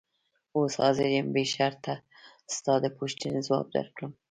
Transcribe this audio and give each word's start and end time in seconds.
اوس 0.55 0.73
حاضر 0.83 1.07
یم 1.15 1.27
بې 1.35 1.43
شرطه 1.53 1.95
ستا 2.55 2.73
د 2.83 2.85
پوښتنې 2.97 3.39
ځواب 3.47 3.67
درکړم. 3.75 4.11